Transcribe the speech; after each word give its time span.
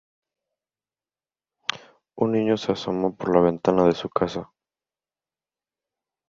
Un 2.15 2.31
niño 2.31 2.57
se 2.57 2.71
asomó 2.71 3.15
por 3.15 3.35
la 3.35 3.39
ventana 3.41 3.85
de 3.85 3.93
su 3.93 4.09
casa. 4.09 4.51